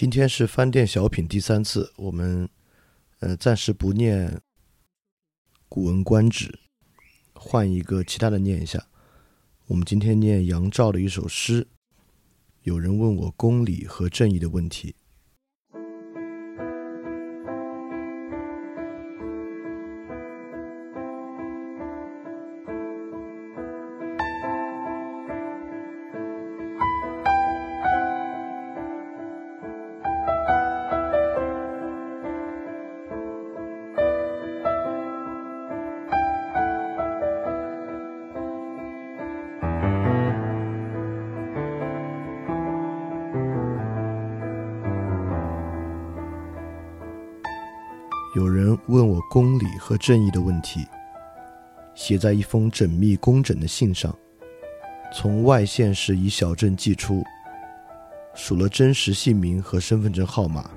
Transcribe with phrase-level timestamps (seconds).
[0.00, 2.48] 今天是翻店小品第三次，我们
[3.18, 4.26] 呃暂时不念
[5.68, 6.46] 《古文观止》，
[7.34, 8.82] 换一个其他的念一下。
[9.66, 11.68] 我们今天念杨照的一首诗。
[12.62, 14.94] 有人问我公理和正义的问题。
[48.36, 50.86] 有人问我公理和正义的问题，
[51.96, 54.16] 写在一封缜密工整的信上，
[55.12, 57.24] 从外县市一小镇寄出，
[58.32, 60.70] 数了真实姓名和身份证号码、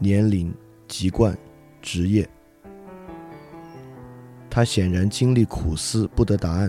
[0.00, 0.52] 年龄、
[0.88, 1.38] 籍贯、
[1.80, 2.28] 职业。
[4.50, 6.68] 他显然经历苦思不得答案。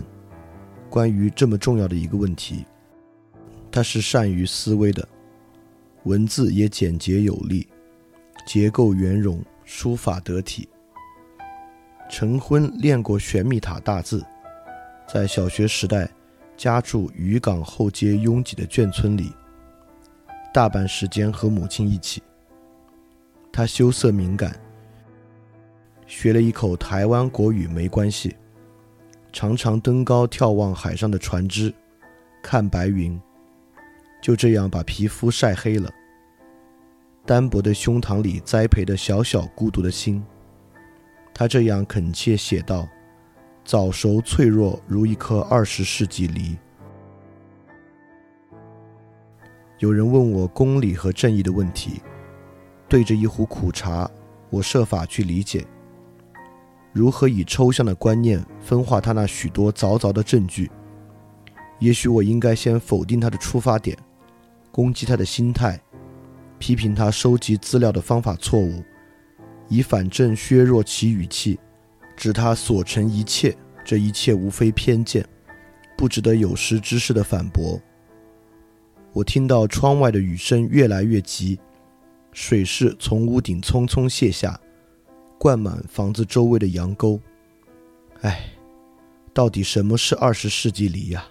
[0.88, 2.64] 关于这么重要的一个问题，
[3.68, 5.08] 他是善于思维的，
[6.04, 7.66] 文字也简洁有力，
[8.46, 9.42] 结构圆融。
[9.72, 10.68] 书法得体，
[12.10, 14.26] 陈婚练过玄秘塔大字，
[15.06, 16.10] 在小学时代
[16.56, 19.32] 家住渔港后街拥挤的眷村里，
[20.52, 22.20] 大半时间和母亲一起。
[23.52, 24.58] 他羞涩敏感，
[26.04, 28.34] 学了一口台湾国语没关系，
[29.32, 31.72] 常常登高眺望海上的船只，
[32.42, 33.18] 看白云，
[34.20, 35.88] 就这样把皮肤晒黑了。
[37.30, 40.20] 单薄的胸膛里栽培的小小孤独的心，
[41.32, 42.88] 他这样恳切写道
[43.64, 46.58] ：“早熟脆弱如一颗二十世纪梨。”
[49.78, 52.02] 有人问我公理和正义的问题，
[52.88, 54.10] 对着一壶苦茶，
[54.50, 55.64] 我设法去理解，
[56.92, 60.68] 如何以抽象的观念分化他那许多凿凿的证据。
[61.78, 63.96] 也许我应该先否定他的出发点，
[64.72, 65.80] 攻击他的心态。
[66.60, 68.84] 批评他收集资料的方法错误，
[69.68, 71.58] 以反证削弱其语气，
[72.14, 75.26] 指他所成一切，这一切无非偏见，
[75.96, 77.80] 不值得有识之士的反驳。
[79.12, 81.58] 我听到窗外的雨声越来越急，
[82.32, 84.60] 水势从屋顶匆匆泻下，
[85.38, 87.18] 灌满房子周围的羊沟。
[88.20, 88.50] 唉，
[89.32, 91.24] 到底什么是二十世纪里呀？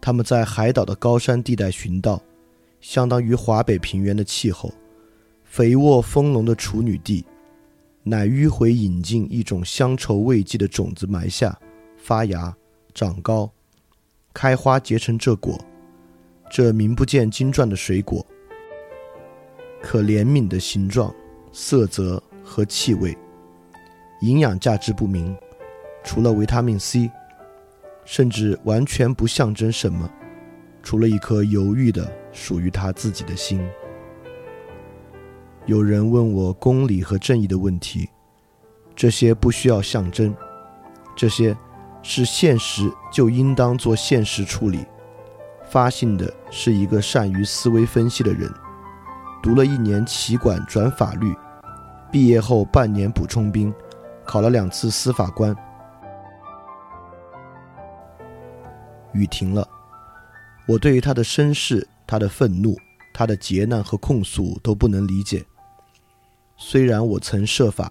[0.00, 2.20] 他们在海岛的高山地带寻到。
[2.82, 4.70] 相当于华北平原的气候，
[5.44, 7.24] 肥沃丰隆的处女地，
[8.02, 11.56] 乃迂回引进一种乡愁未济的种子埋下，
[11.96, 12.54] 发芽，
[12.92, 13.48] 长高，
[14.34, 15.56] 开花结成这果，
[16.50, 18.26] 这名不见经传的水果，
[19.80, 21.14] 可怜悯的形状、
[21.52, 23.16] 色泽和气味，
[24.22, 25.36] 营养价值不明，
[26.02, 27.08] 除了维他命 C，
[28.04, 30.10] 甚至完全不象征什么。
[30.82, 33.64] 除了一颗犹豫的属于他自己的心。
[35.66, 38.08] 有人问我公理和正义的问题，
[38.96, 40.34] 这些不需要象征，
[41.14, 41.56] 这些
[42.02, 44.84] 是现实就应当做现实处理。
[45.70, 48.52] 发信的是一个善于思维分析的人，
[49.42, 51.34] 读了一年企管转法律，
[52.10, 53.72] 毕业后半年补充兵，
[54.24, 55.56] 考了两次司法官。
[59.12, 59.66] 雨停了。
[60.66, 62.76] 我对于他的身世、他的愤怒、
[63.10, 65.42] 他的劫难和控诉都不能理解。
[66.58, 67.90] 虽然我曾设法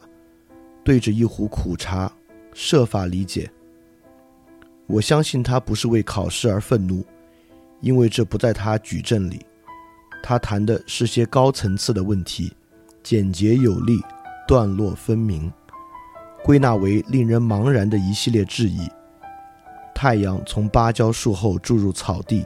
[0.83, 2.11] 对着一壶苦茶
[2.53, 3.51] 设法理解，
[4.85, 7.03] 我相信他不是为考试而愤怒，
[7.79, 9.43] 因为这不在他举证里。
[10.21, 12.53] 他谈的是些高层次的问题，
[13.01, 13.99] 简洁有力，
[14.47, 15.51] 段落分明，
[16.43, 18.87] 归纳为令人茫然的一系列质疑。
[19.95, 22.45] 太阳从芭蕉树后注入草地。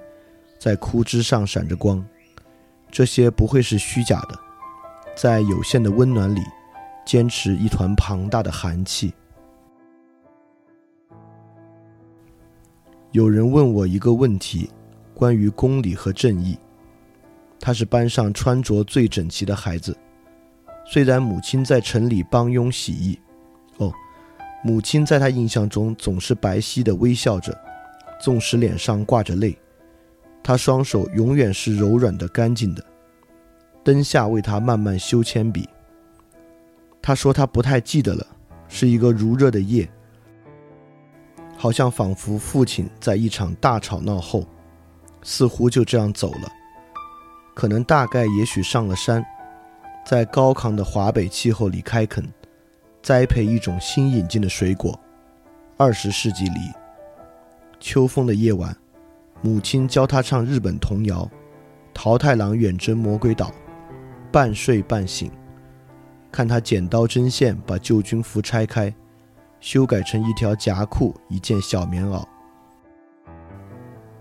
[0.66, 2.04] 在枯枝上闪着光，
[2.90, 4.40] 这些不会是虚假的。
[5.16, 6.42] 在有限的温暖里，
[7.06, 9.14] 坚持一团庞大的寒气。
[13.12, 14.68] 有人问我一个问题，
[15.14, 16.58] 关于公理和正义。
[17.60, 19.96] 他是班上穿着最整齐的孩子，
[20.84, 23.20] 虽然母亲在城里帮佣洗衣。
[23.78, 23.94] 哦，
[24.64, 27.56] 母亲在他印象中总是白皙的微笑着，
[28.20, 29.56] 纵使脸上挂着泪。
[30.46, 32.86] 他双手永远是柔软的、干净的。
[33.84, 35.68] 灯下为他慢慢修铅笔。
[37.02, 38.28] 他说他不太记得了，
[38.68, 39.90] 是一个如热的夜，
[41.58, 44.46] 好像仿佛父亲在一场大吵闹后，
[45.24, 46.48] 似乎就这样走了。
[47.56, 49.26] 可能大概也许上了山，
[50.06, 52.24] 在高亢的华北气候里开垦，
[53.02, 55.00] 栽培一种新引进的水果。
[55.76, 56.72] 二十世纪里，
[57.80, 58.78] 秋风的夜晚，
[59.42, 61.24] 母亲教他唱日本童谣，
[61.94, 63.48] 《桃太郎远征魔鬼岛》，
[64.32, 65.32] 半睡半醒，
[66.32, 68.94] 看他剪刀针线把旧军服拆开，
[69.60, 72.26] 修改成一条夹裤，一件小棉袄。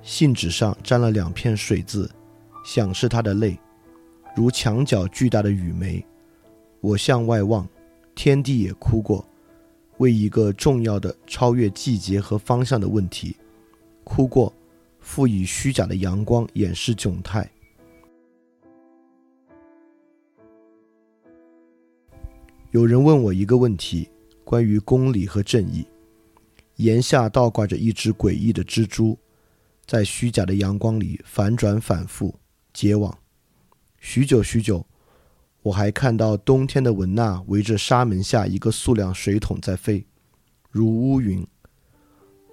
[0.03, 2.11] 信纸上沾了两片水渍，
[2.65, 3.59] 想是他的泪，
[4.37, 6.05] 如墙角巨大的雨梅。
[6.81, 7.67] 我向外望，
[8.15, 9.27] 天地也哭过。
[9.99, 13.37] 为一个重要的、超越季节和方向的问题，
[14.03, 14.53] 哭过，
[15.05, 17.49] 赋以虚假的阳光掩饰窘态。
[22.71, 24.09] 有人问我一个问题，
[24.45, 25.87] 关于公理和正义。
[26.77, 29.17] 檐下倒挂着一只诡异的蜘蛛，
[29.87, 32.35] 在虚假的阳光里反转反复
[32.73, 33.17] 结网。
[34.01, 34.85] 许久许久。
[35.63, 40.07] 我还看到冬天的文娜围着纱门下一个塑料水桶在飞，
[40.71, 41.47] 如乌云。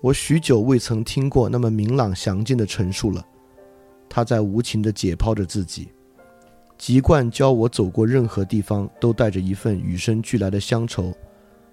[0.02, 3.24] 我许久未曾听过那么明朗详尽的陈述了。
[4.10, 5.90] 他在无情地解剖着自己，
[6.76, 11.14] 籍贯教我走过任何地方都带着一份与生俱来的乡愁。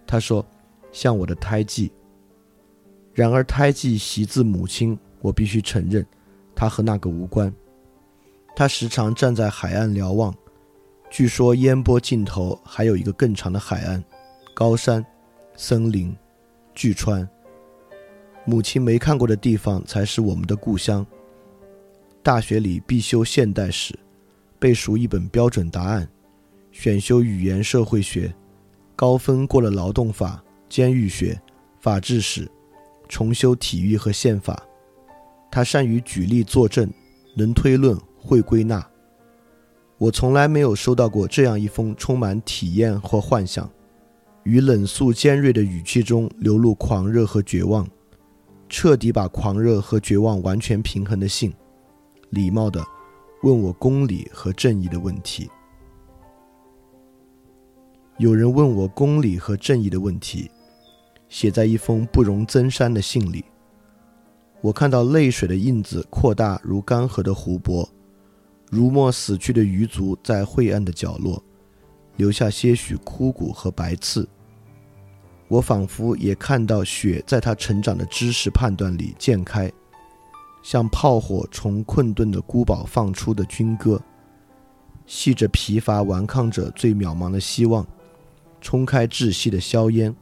[0.07, 0.45] 他说，
[0.93, 1.91] 像我的胎记。
[3.15, 6.07] 然而胎记习自母亲，我必须承认，
[6.55, 7.53] 他和那个无关。
[8.55, 10.35] 他时常站在海岸瞭望。
[11.11, 14.05] 据说烟波尽头还有一个更长的海岸，
[14.55, 15.05] 高山、
[15.57, 16.15] 森林、
[16.75, 17.27] 巨川。
[18.49, 21.07] 母亲没看过的地方才是我们的故乡。
[22.23, 23.95] 大学里必修现代史，
[24.59, 26.09] 背熟一本标准答案，
[26.73, 28.35] 选修语言社会学，
[28.97, 31.39] 高分过了劳动法、监狱学、
[31.79, 32.51] 法治史，
[33.07, 34.63] 重修体育和宪法。
[35.51, 36.91] 他善于举例作证，
[37.37, 38.83] 能推论，会归纳。
[39.99, 43.71] 我从来没有收到过这样一封充满体验或幻想，
[44.45, 47.87] 于冷肃尖锐的语气中流露狂热和绝望，
[48.69, 51.53] 彻底把狂热和绝望完全平衡的信，
[52.31, 52.85] 礼貌地
[53.43, 55.51] 问我公理和正义的问题。
[58.19, 60.51] 有人问我公理和正义的问题，
[61.29, 63.45] 写在一封不容增删的信里。
[64.61, 67.89] 我看到泪水的印子扩大如干涸的湖泊。
[68.71, 71.43] 如墨死去的鱼族在晦暗的角落，
[72.17, 74.29] 留下些许枯骨和白刺。
[75.49, 79.73] 我仿佛也看到雪在他成长的知识判断里溅开，
[80.63, 84.01] 像炮火从困顿的孤堡放出的军歌，
[85.07, 87.87] 系着疲乏顽抗者最渺茫的希望，
[88.61, 90.15] 冲开窒息的硝烟，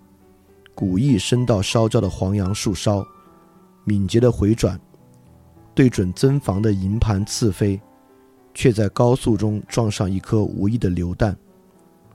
[0.75, 3.05] 古意升到烧焦的黄杨树梢，
[3.84, 4.81] 敏捷的回转，
[5.75, 7.81] 对准增防的银盘刺飞。
[8.58, 11.37] 却在高速中撞上一颗无意的榴弹，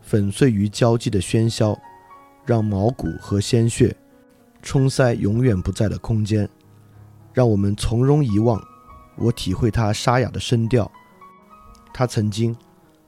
[0.02, 1.80] 粉碎于交际的喧嚣，
[2.46, 3.96] 让毛骨和鲜血
[4.62, 6.48] 冲塞永远不在的空间，
[7.34, 8.62] 让我们从容遗忘。
[9.18, 10.90] 我体会他沙哑的声调，
[11.94, 12.56] 他曾经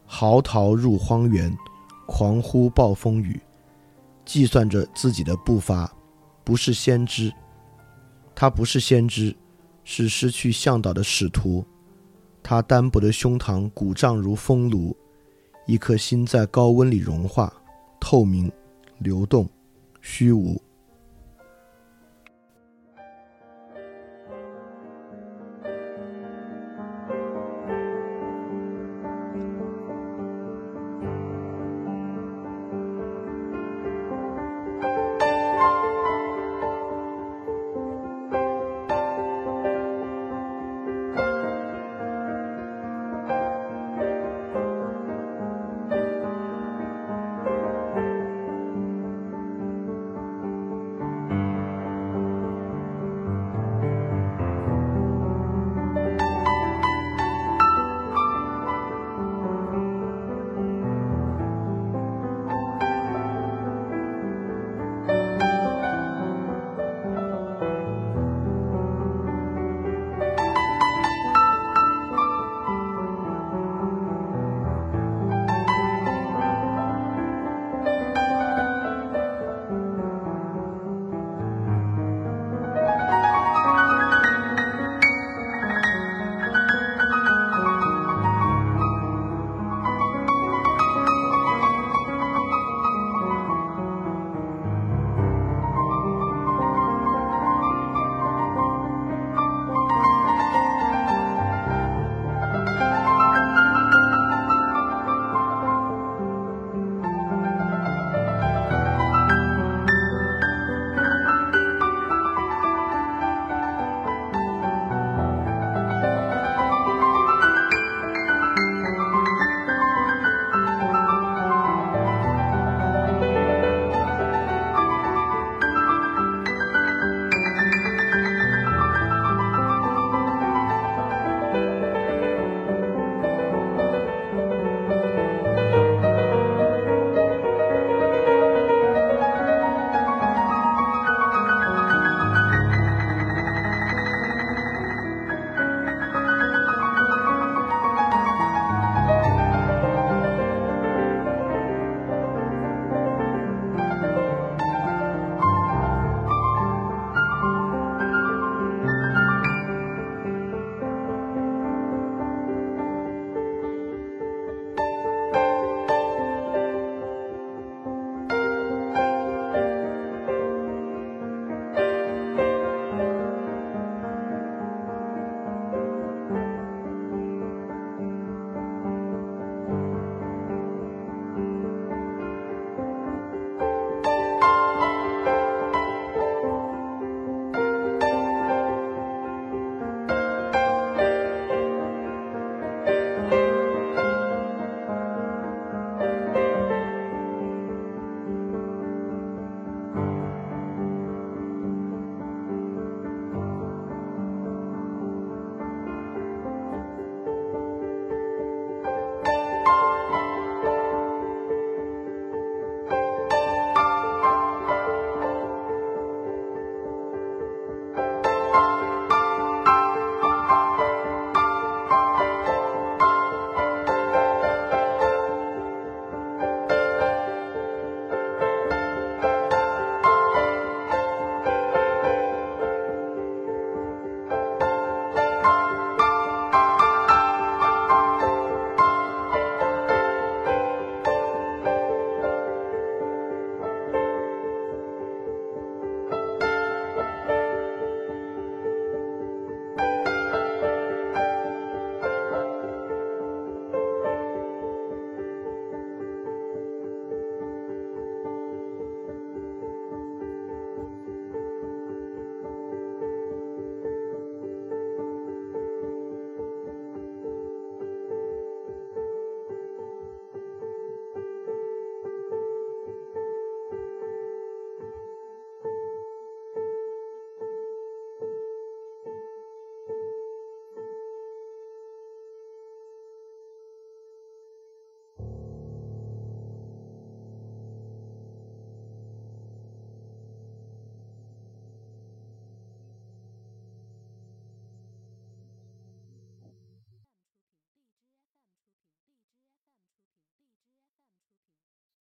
[0.05, 1.55] 嚎啕入荒原，
[2.05, 3.39] 狂呼暴风雨，
[4.25, 5.91] 计算着自己的步伐，
[6.43, 7.33] 不是先知，
[8.35, 9.35] 他不是先知，
[9.83, 11.65] 是失去向导的使徒。
[12.43, 14.95] 他单薄的胸膛鼓胀如风炉，
[15.65, 17.51] 一颗心在高温里融化，
[17.99, 18.51] 透明、
[19.03, 19.47] 流动、
[20.01, 20.59] 虚无。